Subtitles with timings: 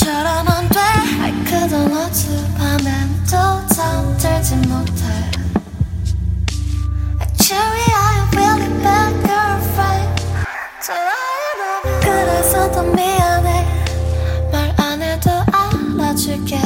[0.00, 0.80] 너처럼 안돼.
[1.44, 5.04] 그던 어젯밤엔 또 잠들지 못해.
[7.20, 10.24] Actually I'm really bad girlfriend.
[12.00, 13.66] 그래서 더 미안해.
[14.50, 16.58] 말 안 해도 알아줄게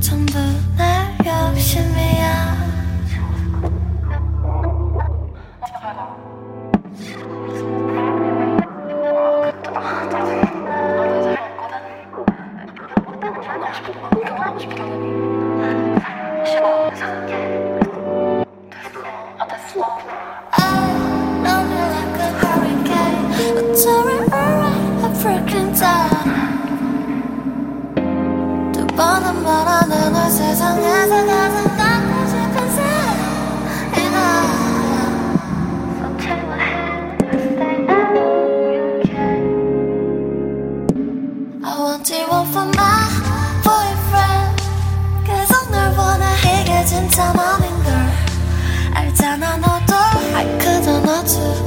[0.00, 0.38] 전부
[0.78, 2.41] 내 욕심이야.
[29.52, 34.16] 바라는 널 세상에서 가장 갖고 싶은 사람이나
[41.62, 43.10] I want you one for my
[43.62, 44.62] boyfriend
[45.26, 46.24] 계속 널 원해
[46.62, 47.92] 이게 진짜 맘인 걸
[48.94, 49.94] 알잖아 너도
[50.34, 51.61] I could not you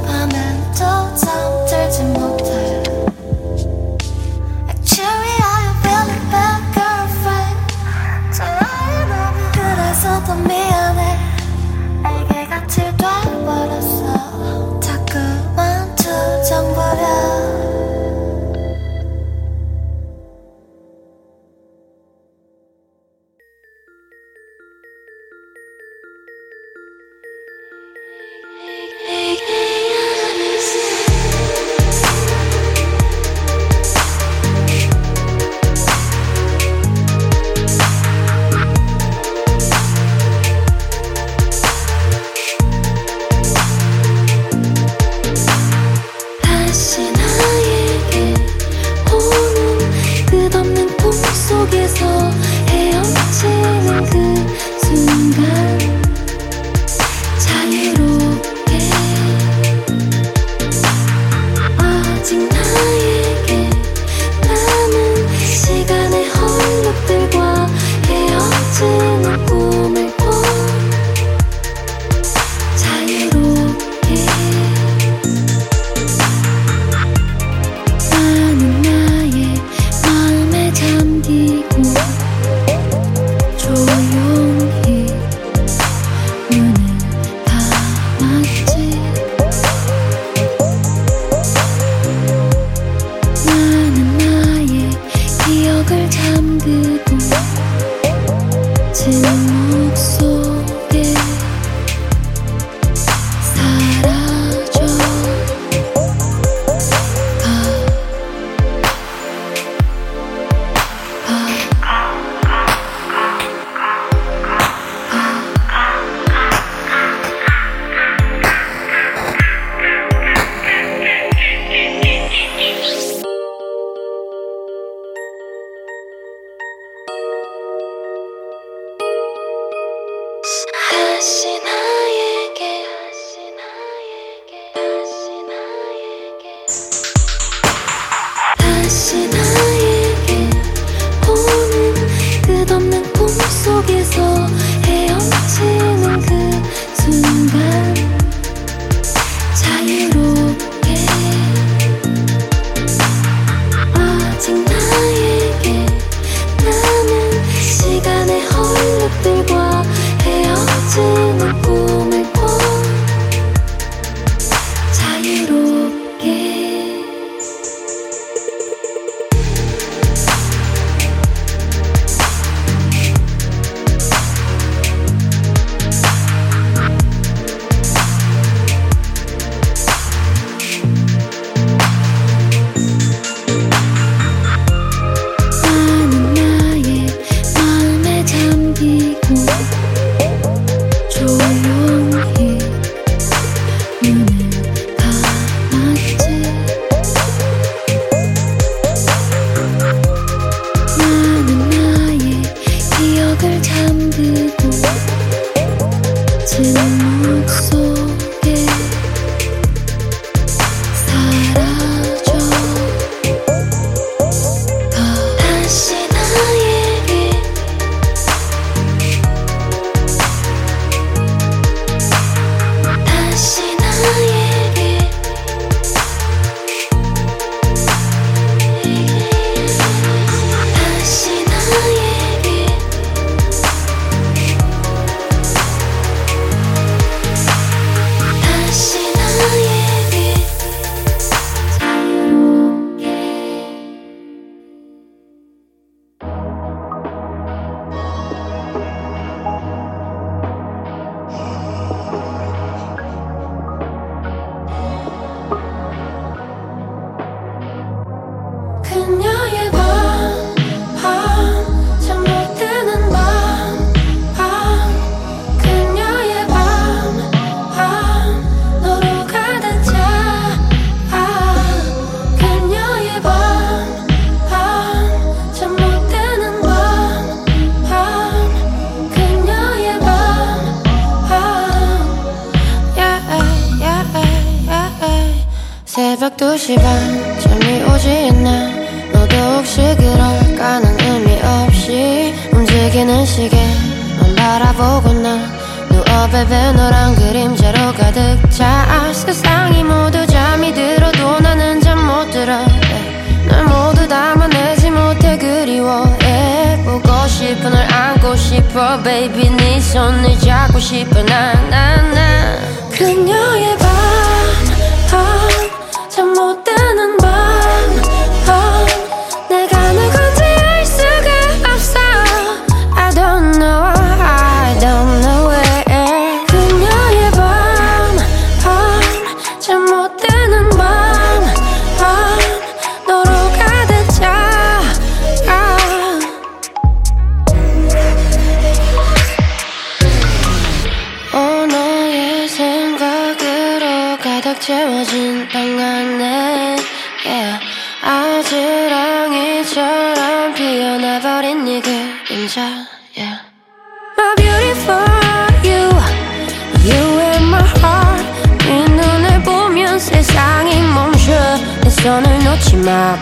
[308.36, 309.50] 싶어 baby.
[309.50, 311.22] 네 손을 잡고 싶어.
[311.22, 312.58] 나나나.
[312.92, 313.76] 그녀의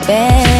[0.06, 0.53] bed.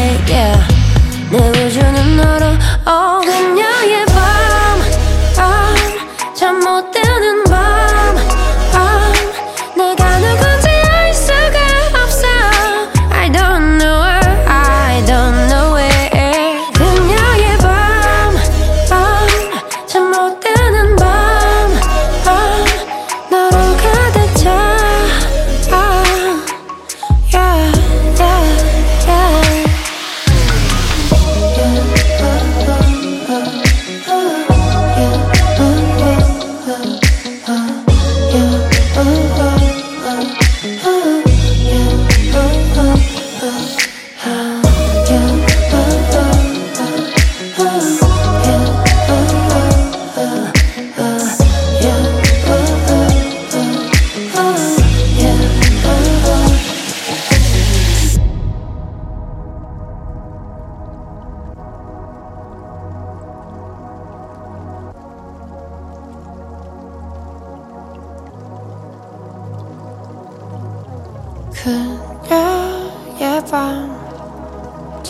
[71.55, 75.05] 그녀의 밤잠못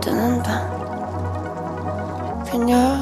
[0.00, 0.70] 드는 밤.
[2.44, 2.99] 그녀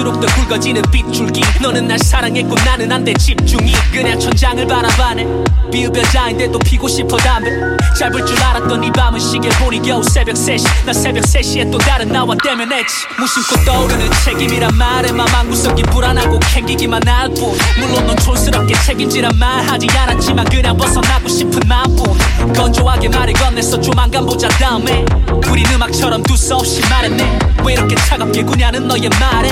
[0.00, 1.42] 갈수록 더 굵어지는 빗줄기.
[1.60, 3.72] 너는 날 사랑했고 나는 안 돼 집중이.
[3.92, 5.26] 그냥 천장을 바라봐네.
[5.70, 7.50] 비흡여자인데도 피고 싶어 담배.
[7.98, 10.86] 짧을 줄 알았던 이 밤은 시계 보니 겨우 새벽 3시.
[10.86, 12.94] 나 새벽 3시에 또 다른 나와 대면했지.
[13.18, 17.56] 무심코 떠오르는 책임이란 말에 맘 한구석이 불안하고 캥기기만 할 뿐.
[17.78, 22.52] 물론 넌 촌스럽게 책임지란 말 하지 않았지만 그냥 벗어나고 싶은 마음뿐.
[22.54, 25.04] 건조하게 말을 건넸어 조만간 보자 다음에.
[25.50, 27.38] 우린 음악처럼 두서없이 말했네.
[27.64, 29.50] 왜 이렇게 차갑게 구냐는 너의 말에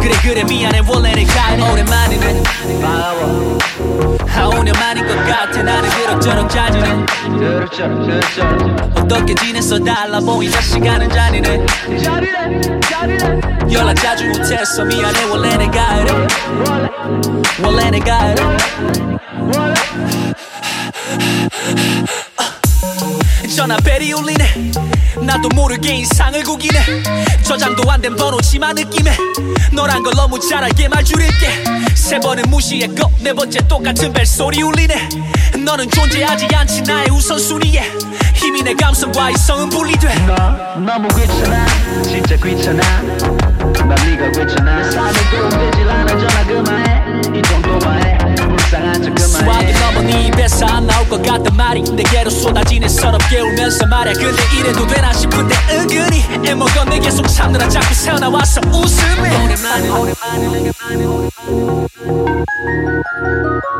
[0.00, 0.82] 그래 그래 미안해.
[0.86, 2.42] 원래 내가 이래 오랜만이네
[2.80, 3.58] 바워.
[4.34, 5.62] 아 오랜만인 것 같아.
[5.62, 7.06] 나는 그럭저럭 자지네
[8.94, 9.78] 어떻게 지냈어?
[9.78, 11.60] 달라 보인다 시간은 잔인해.
[13.72, 14.84] 연락 자주 못했어.
[14.84, 15.24] 미안해.
[15.24, 16.26] 원래 내가 이래
[17.62, 18.36] 원래 내가 이
[23.56, 24.72] 래 전화벨이 울리네.
[25.22, 26.78] 나도 모르게 인상을 구기네.
[27.42, 29.16] 저장도 안 된 번호지만 느낌에.
[29.72, 31.64] 너란 걸 너무 잘 알게 말 줄일게.
[31.94, 35.08] 세 번은 무시했고 네 번째 똑같은 벨소리 울리네.
[35.64, 37.92] 너는 존재하지 않지 나의 우선순위에.
[38.34, 40.14] 힘이 내 감성과 이성은 분리돼.
[40.26, 40.34] 너
[40.78, 41.66] 너무 귀찮아.
[42.02, 42.82] 진짜 귀찮아.
[43.02, 44.82] 난 네가 귀찮아.
[44.82, 46.06] 내 삶에 도움되질 않아.
[46.06, 47.38] 전화 그만해.
[47.38, 48.18] 이 정도만 해.
[48.36, 49.72] 불쌍한 척 수학이
[50.06, 51.82] 네 입에서 안 나올 것 같단 말이.
[51.82, 52.88] 내게로 쏟아지네.
[52.88, 56.84] 서럽게 울면서 말야 근데 이래도 되나 싶은데 은근히 애먹어.
[56.84, 60.70] 내 계속 참느라 자꾸 새어나와서 웃음이 오랜만에 오랜만에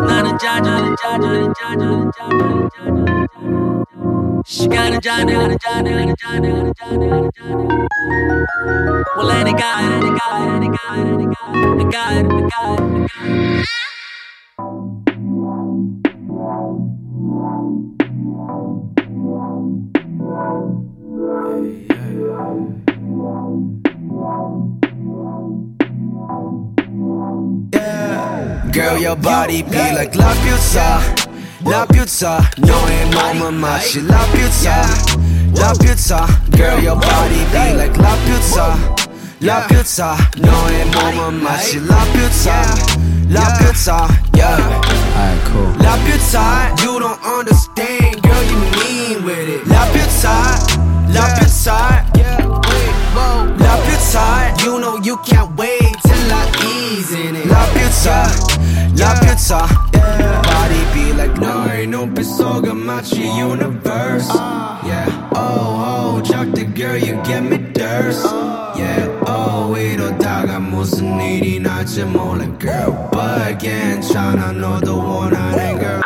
[0.06, 6.14] 나는 자주 나는 자주 나는 자주 나는 자주 나는 자주 시간은 자네 하는 자네 하는
[6.20, 7.68] 자네 하는 자네 하는 자네.
[9.16, 11.32] 원래 내가 내가 내가 내가
[11.76, 12.76] 내가 내가
[28.76, 31.00] Girl, your body be like la pizza,
[31.64, 32.46] la pizza.
[32.58, 34.84] No ain't no my she la pizza,
[35.54, 36.26] la pizza.
[36.50, 38.76] Girl, your body be like la pizza,
[39.40, 40.14] la pizza.
[40.36, 42.52] No ain't no my she la pizza,
[43.30, 44.08] la pizza.
[44.34, 44.60] Yeah.
[44.60, 45.72] Alright, cool.
[45.82, 49.66] La pizza, you don't understand, girl, you mean with it.
[49.68, 50.36] La pizza,
[51.08, 52.04] la pizza.
[53.58, 57.46] La pizza, you know you can't wait till I ease in it.
[57.46, 58.55] La pizza
[58.97, 59.67] La Pizza.
[59.93, 60.41] Yeah.
[60.41, 64.29] Body be like 너의 눈빛 속은 마치 universe.
[64.83, 65.07] Yeah.
[65.35, 68.25] Oh, oh, 작다 girl, you get me thirst.
[68.75, 69.09] Yeah.
[69.27, 73.09] Oh, 이러다가 무슨 일이 날지 몰라, girl.
[73.11, 76.01] But 괜찮아, 너도 원하는 girl.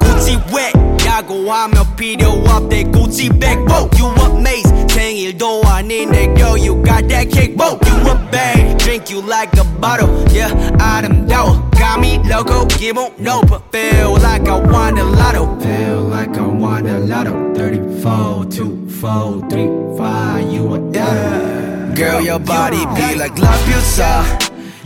[0.00, 0.72] 굳이 왜
[1.14, 7.78] 야구하며 필요 없대 굳이 백보 You amaze 생일도 아닌데 girl you got that kick Whoa,
[7.86, 13.60] You a bang drink you like a bottle Yeah 아름다워 got me loco 기분 높아
[13.72, 19.48] Feel like I won the lotto Feel like I won the lotto 34 2 4
[19.48, 21.94] 3 5 you a yeah.
[21.94, 24.24] Girl your body be like La Pizza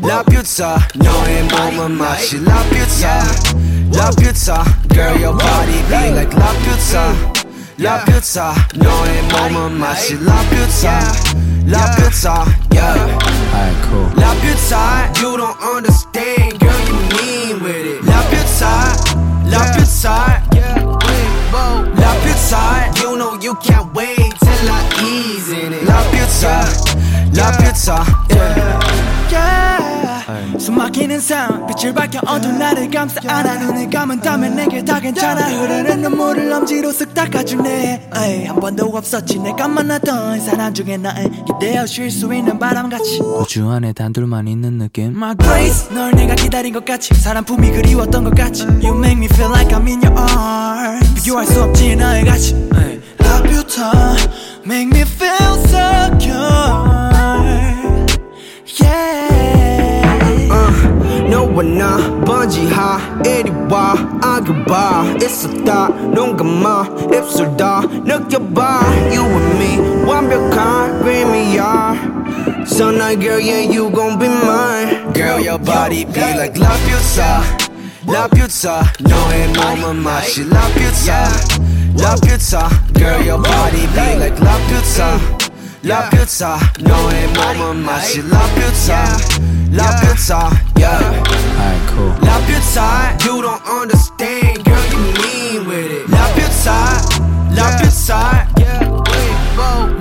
[0.03, 3.21] La Pizza 너의 몸은 마치 La Pizza
[3.93, 7.14] La Pizza Girl your body be like La Pizza
[7.79, 11.01] La Pizza 너의 몸은 마치 La Pizza
[11.67, 18.05] La Pizza Yeah Alright cool La Pizza You don't understand Girl you mean with it
[18.05, 18.95] La Pizza
[19.51, 20.83] La Pizza Yeah
[21.97, 26.67] La Pizza You know you can't wait till I ease in it La Pizza
[27.33, 28.78] La Pizza Yeah
[30.70, 33.20] Yeah 막히는 삶 빛을 밝혀 어두운 나를 감싸.
[33.28, 35.48] 안아 눈을 감은다면 내게 다 괜찮아.
[35.48, 38.10] 흐르는 눈물을 엄지로 쓱 닦아주네.
[38.16, 39.40] 에이, 한 번도 없었지.
[39.40, 43.20] 내가 만났던 사람 중에 나의 기대어 쉴 수 있는 바람같이.
[43.22, 45.16] 우주 안에 단둘만 있는 느낌?
[45.16, 47.14] My grace 널 내가 기다린 것 같이.
[47.16, 48.64] 사람 품이 그리웠던 것 같이.
[48.64, 51.16] You make me feel like I'm in your arms.
[51.16, 52.54] 비교할 수 없지 나의 가치.
[52.54, 54.32] 에이, Love you time.
[54.66, 56.30] Make me feel good.
[58.82, 59.29] Yeah
[61.38, 68.81] 너와 나 번지하 이리 와 아겨봐 있었다 눈 감아 입술 다 느껴봐
[69.12, 72.14] You and me 완벽한 dream이야
[72.67, 77.43] So night girl yeah you gon' be mine Girl your body be like 라퓨타
[78.07, 81.29] 라퓨타 너의 몸은 마치 라퓨타
[81.99, 85.19] 라퓨타 Girl your body be like 라퓨타
[85.83, 90.98] 라퓨타 너의 몸은 마치 라퓨 타 라퓨타 yeah
[91.60, 96.68] Alright cool 라퓨타 You don't understand girl you mean with it 라퓨타
[97.56, 98.48] 라퓨타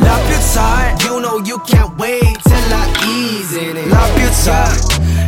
[0.00, 4.72] 라퓨타 You know you can't wait till I ease in it 라퓨타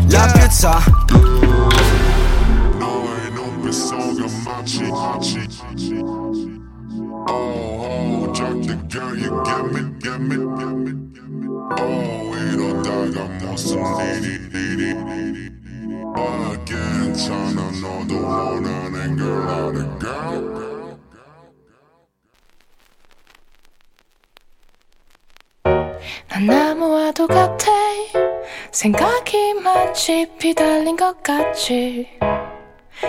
[0.08, 0.80] 라퓨타
[2.78, 6.59] 너의 눈빛속에 마치 마치
[7.28, 7.34] Oh,
[7.84, 10.90] oh, 작게 girl, you get me, get me, get me.
[11.78, 14.82] Oh, 이러다가 무슨 일이, 일이.
[16.16, 16.18] 아,
[16.64, 20.60] 괜찮아, 너도 원하는 걸 알아, girl.
[26.28, 27.70] 난 나무와도 같아
[28.70, 32.08] 생각이 많지 비달린 것 같지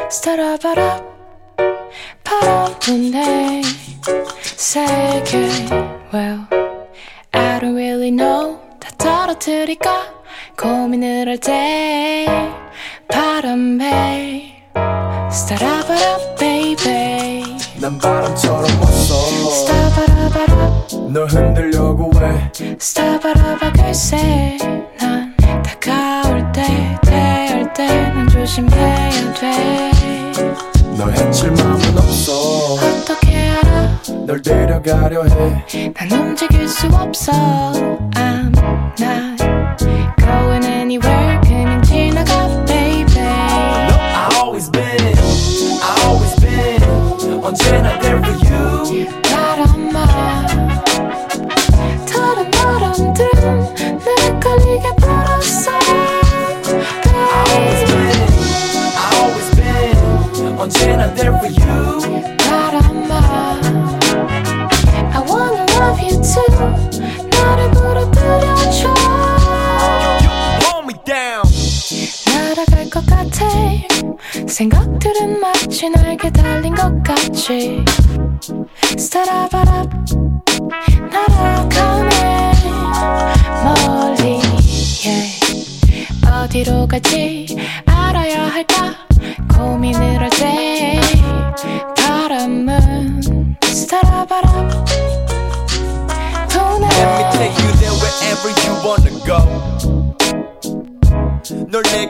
[0.10, 1.21] 스타라바라
[2.24, 3.62] 바람 부네
[4.44, 5.38] 세계
[6.14, 6.46] Well
[7.32, 8.60] I don't really know.
[8.80, 9.92] 다 떨어뜨릴까?
[10.58, 12.26] 고민을 할 때
[13.08, 14.64] 바람에.
[15.32, 17.44] 스타라바라 baby.
[17.80, 19.14] 난 바람처럼 왔어.
[19.50, 22.52] 스타바라바라 널 흔들려고 해.
[22.80, 24.58] 스타바라바 글쎄.
[25.00, 29.92] 난 다가올 때 대할 때난 조심해야 돼
[31.02, 35.24] 널 해칠 마음은 없어 어떻게 알아 널 데려가려
[35.74, 37.32] 해난 움직일 수 없어
[38.14, 38.54] I'm
[39.00, 39.44] not
[40.20, 45.18] going anywhere 그냥 지나가 baby I always been
[45.82, 49.21] I always been 언제나 there for you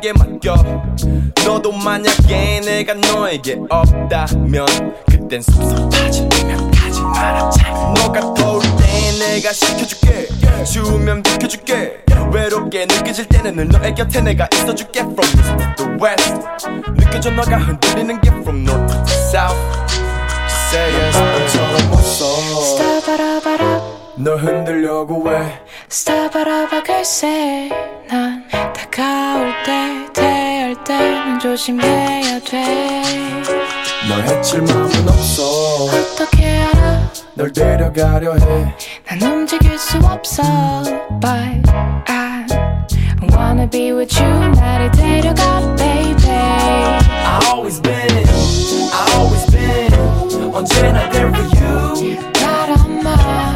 [0.02, 0.56] 널 내게 맡겨.
[1.46, 4.66] 너도 만약에 내가 너에게 없다면
[5.08, 7.72] 그땐 섭섭하지면 가지 말았자.
[7.96, 10.28] 너가 더울 때 내가 식혀줄게.
[10.66, 12.04] 추우면 비켜줄게.
[12.34, 15.02] 외롭게 느껴질 때는 늘 너의 곁에 내가 있어줄게.
[15.02, 16.34] From east to west.
[16.96, 19.56] 느껴져 너가 흔들리는 게 from north to south.
[20.72, 21.18] Say yes.
[21.92, 22.26] 왔어
[22.62, 23.01] 스타바라바랍
[24.24, 25.60] 널 흔들려고 해.
[25.90, 27.70] 스타바라바 글쎄
[28.08, 33.02] 난 다가올 때 대할 때는 조심해야 돼.
[34.08, 35.86] 널 해칠 마음은 없어.
[35.86, 37.12] 어떻게 알아?
[37.34, 38.76] 널 데려가려 해.
[39.10, 40.44] 난 움직일 수 없어.
[41.20, 41.72] But
[42.08, 42.46] I
[43.34, 44.50] wanna be with you.
[44.52, 46.30] 나를 데려가 baby.
[46.30, 48.28] I always been
[48.94, 52.18] I always been 언제나 there for you.
[52.34, 53.51] 바람아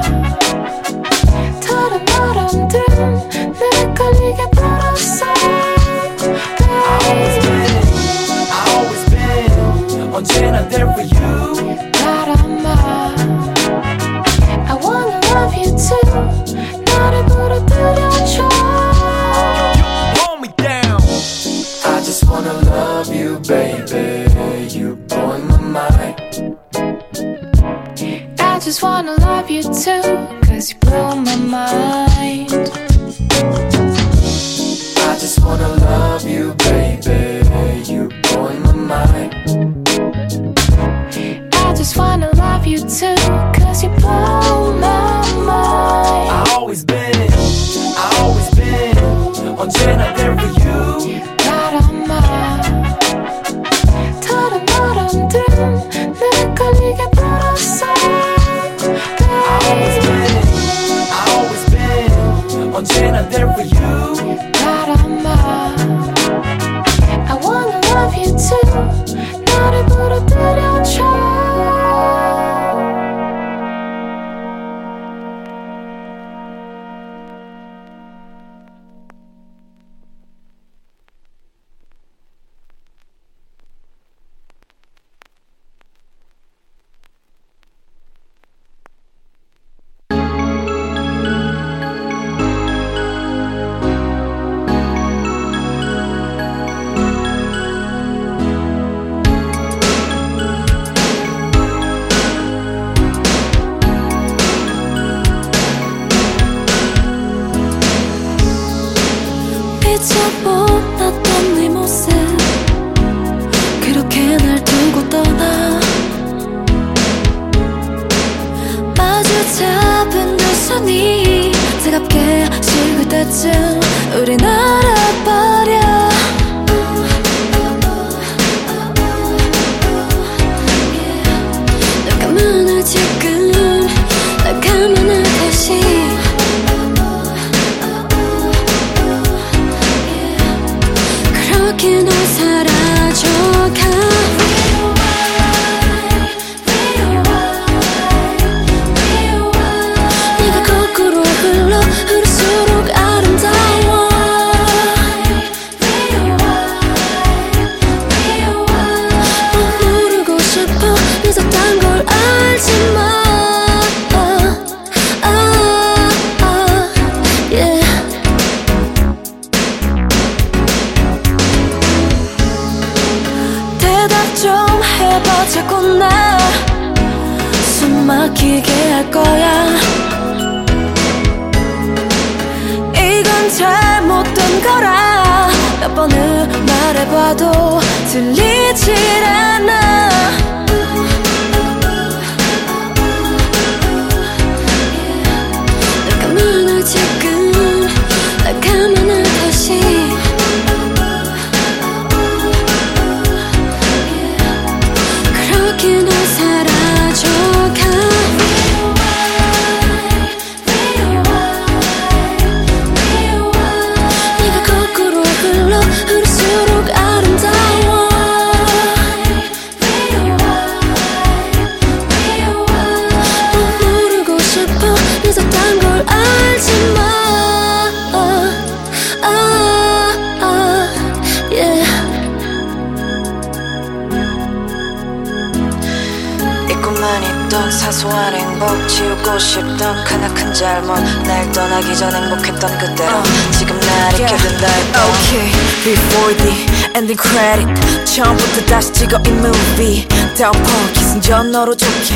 [249.05, 250.63] 찍어 이 movie 덮어.
[250.93, 252.15] 기승전 너로 좋게.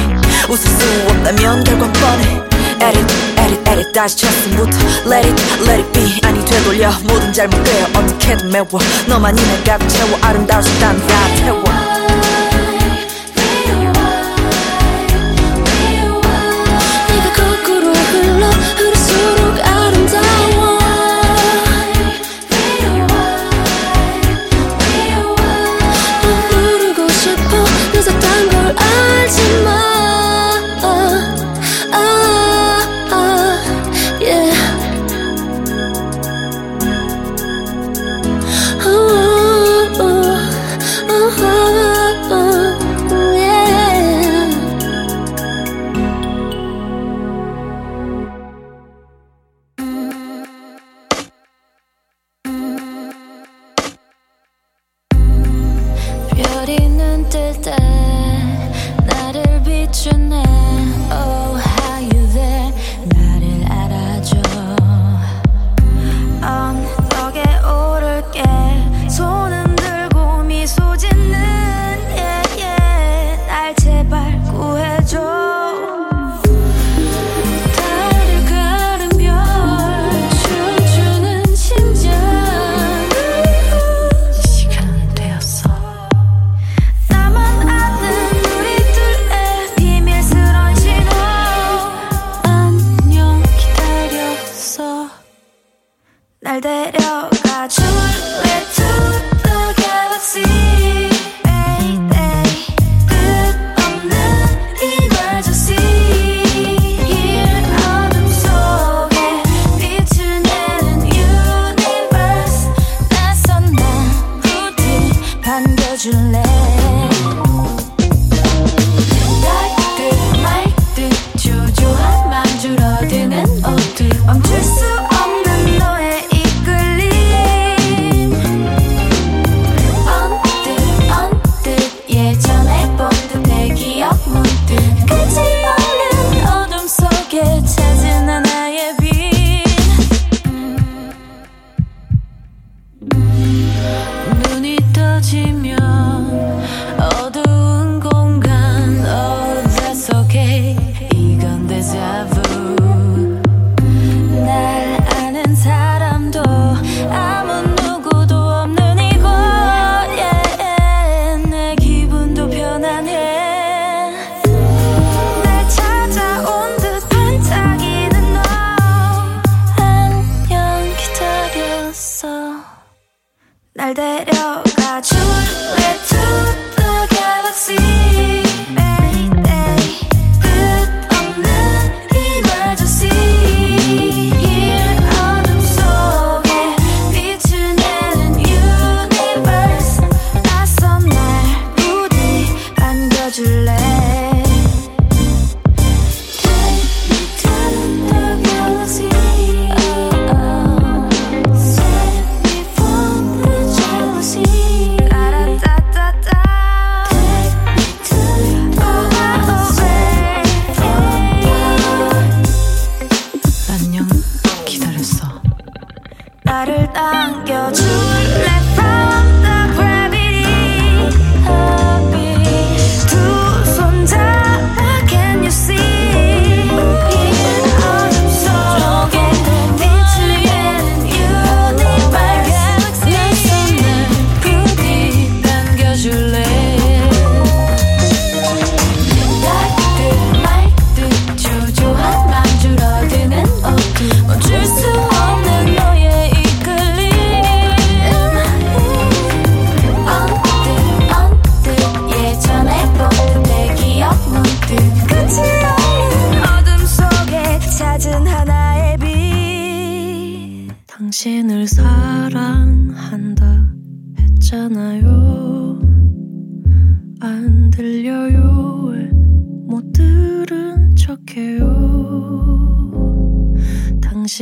[0.50, 2.42] 웃을 수 없다면 결과 뻔해.
[2.82, 3.92] Edit edit edit.
[3.94, 6.20] 다시 첫승부터 let it let it be.
[6.24, 6.92] 아니 되돌려.
[7.04, 8.68] 모든 잘못되어 어떻게든 메워.
[9.08, 10.18] 너만이 내 값을 채워.
[10.22, 11.79] 아름다울 수 있다는 다 태워.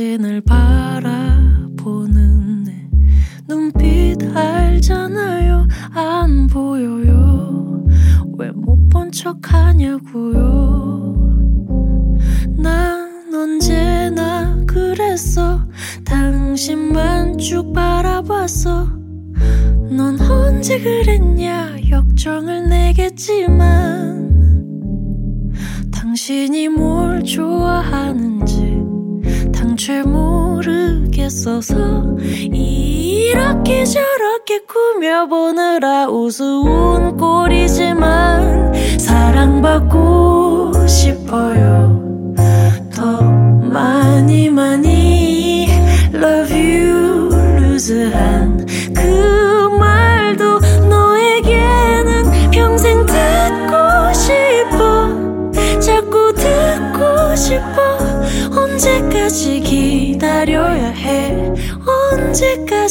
[0.02, 1.74] 당신을 바라보는
[2.62, 2.88] 내
[3.48, 5.66] 눈빛 알잖아요.
[5.92, 7.84] 안 보여요.
[8.38, 11.16] 왜 못 본 척 하냐고요.
[12.58, 15.66] 난 언제나 그랬어.
[16.04, 18.86] 당신만 쭉 바라봤어.
[19.90, 21.76] 넌 언제 그랬냐?
[21.90, 22.77] 역정을 내
[31.68, 32.04] 있어서
[32.52, 40.17] 이렇게 저렇게 꾸며보느라 우스운 꼴이지만 사랑받고
[62.40, 62.87] 这个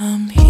[0.00, 0.47] I'm here.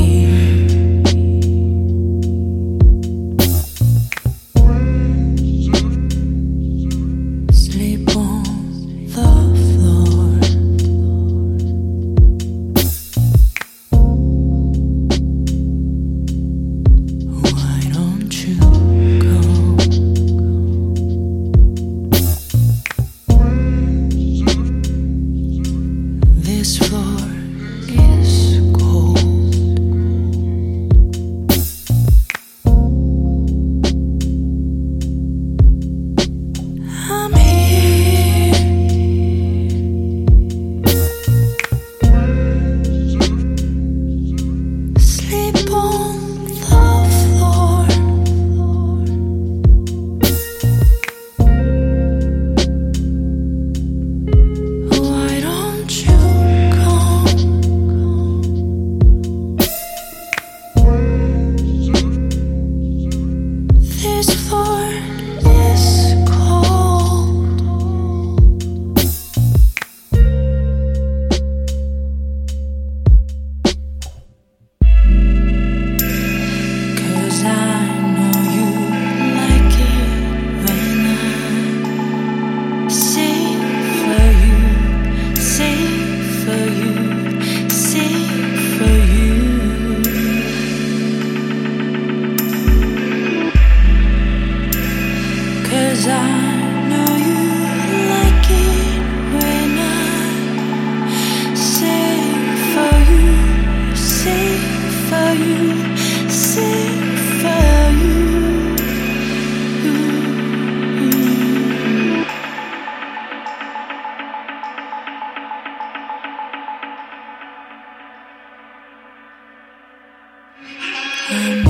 [121.39, 121.63] Yeah.